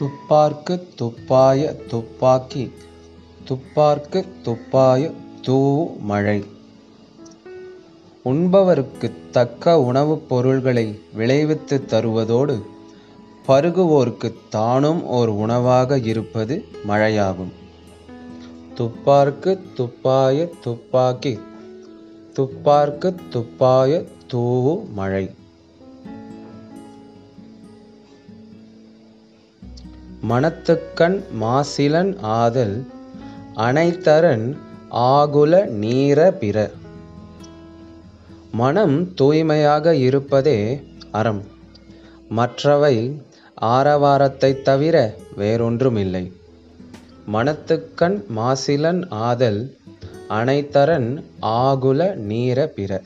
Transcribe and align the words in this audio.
துப்பார்க்குத் 0.00 0.94
துப்பாய 0.94 1.76
துப்பாக்கி 1.88 2.72
துப்பார்க்குத் 3.48 4.28
துப்பாயத் 4.42 5.12
தூவு 5.40 5.98
மழை. 5.98 6.44
உண்பவருக்குத் 8.24 9.30
தக்க 9.30 9.80
உணவுப் 9.80 10.28
பொருள்களை 10.28 10.98
விளைவித்துத் 11.16 11.92
தருவதோடு 11.92 12.62
பருகுவோர்க்குத் 13.48 14.48
தானும் 14.48 15.04
ஓர் 15.04 15.28
உணவாக 15.28 15.98
இருப்பது 15.98 16.64
மழையாகும். 16.88 17.52
துப்பார்க்குத் 18.74 19.64
துப்பாயத் 19.76 20.62
துப்பாக்கி 20.62 21.38
துப்பார்க்குத் 22.34 23.20
துப்பாயத் 23.30 24.08
தூவு 24.32 24.92
மழை. 24.92 25.30
மனத்துக்கண் 30.28 31.22
மாசிலன் 31.40 32.18
ஆதல் 32.20 32.86
அனைத்தரன் 33.56 34.56
ஆகுல 34.90 35.68
நீர 35.70 36.30
பிற. 36.30 36.70
மனம் 38.52 39.14
தூய்மையாக 39.14 39.94
இருப்பதே 39.94 40.82
அறம். 41.12 41.42
மற்றவை 42.28 43.22
ஆரவாரத்தைத் 43.60 44.62
தவிர 44.62 45.14
வேறொன்றுமில்லை. 45.38 46.32
மனத்துக்கண் 47.32 48.24
மாசிலன் 48.36 49.08
ஆதல் 49.08 49.76
அனைத்தரன் 50.28 51.22
ஆகுல 51.42 52.16
நீர 52.16 52.66
பிற. 52.66 53.02